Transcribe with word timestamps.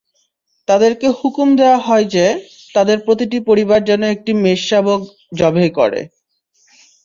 তাদেরকে 0.67 1.07
হুকুম 1.19 1.47
দেওয়া 1.59 1.79
হয় 1.87 2.05
যে, 2.15 2.25
তাদের 2.75 2.97
প্রতিটি 3.05 3.37
পরিবার 3.49 3.79
যেন 3.89 4.01
একটি 4.15 4.31
মেষশাবক 4.43 5.01
যবেহ 5.37 5.65
করে। 5.79 6.01